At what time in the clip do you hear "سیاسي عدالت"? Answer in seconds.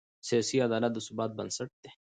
0.27-0.91